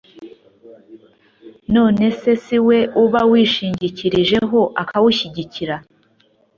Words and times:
none 1.75 2.05
se 2.19 2.31
si 2.43 2.57
we 2.67 2.77
uba 3.03 3.21
wishingikirijeho 3.31 4.59
akawushyigikira 4.81 5.75